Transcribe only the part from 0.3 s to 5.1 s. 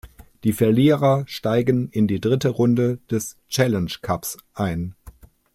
Die Verlierer steigen in die dritte Runde des Challenge Cups ein.